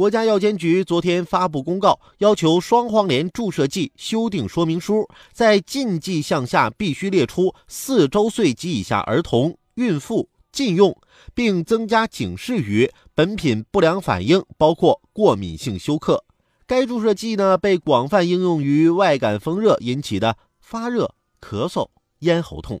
[0.00, 10.98] 国家药监局昨天发布公告，要求双黄连注射剂修订说明书，在禁忌项下必须列出四周岁及以下儿童、孕妇禁用，
[11.34, 16.24] 并增加警示语：本品不良反应包括过敏性休克。
[16.66, 21.90] 该注射剂呢，被广泛应用于外感风热引起的发热、咳嗽、
[22.20, 22.80] 咽喉痛。